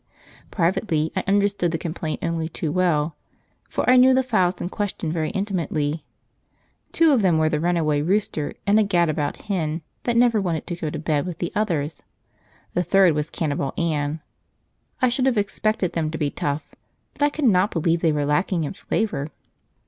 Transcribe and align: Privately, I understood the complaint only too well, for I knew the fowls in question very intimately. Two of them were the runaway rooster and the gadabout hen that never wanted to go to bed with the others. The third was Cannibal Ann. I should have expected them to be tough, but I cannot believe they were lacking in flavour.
Privately, 0.49 1.11
I 1.15 1.23
understood 1.27 1.71
the 1.71 1.77
complaint 1.77 2.23
only 2.23 2.49
too 2.49 2.71
well, 2.71 3.15
for 3.69 3.87
I 3.87 3.97
knew 3.97 4.15
the 4.15 4.23
fowls 4.23 4.59
in 4.59 4.67
question 4.69 5.11
very 5.11 5.29
intimately. 5.29 6.03
Two 6.91 7.11
of 7.13 7.21
them 7.21 7.37
were 7.37 7.49
the 7.49 7.59
runaway 7.59 8.01
rooster 8.01 8.53
and 8.65 8.79
the 8.79 8.83
gadabout 8.83 9.43
hen 9.43 9.83
that 10.05 10.17
never 10.17 10.41
wanted 10.41 10.65
to 10.65 10.75
go 10.75 10.89
to 10.89 10.97
bed 10.97 11.27
with 11.27 11.37
the 11.37 11.51
others. 11.53 12.01
The 12.73 12.81
third 12.81 13.13
was 13.13 13.29
Cannibal 13.29 13.75
Ann. 13.77 14.21
I 15.03 15.09
should 15.09 15.27
have 15.27 15.37
expected 15.37 15.93
them 15.93 16.09
to 16.09 16.17
be 16.17 16.31
tough, 16.31 16.73
but 17.13 17.21
I 17.21 17.29
cannot 17.29 17.69
believe 17.69 18.01
they 18.01 18.11
were 18.11 18.25
lacking 18.25 18.63
in 18.63 18.73
flavour. 18.73 19.27